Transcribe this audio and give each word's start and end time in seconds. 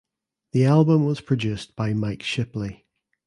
The 0.53 0.65
album 0.65 1.05
was 1.05 1.21
produced 1.21 1.75
by 1.75 1.93
Mike 1.93 2.23
Shipley. 2.23 2.87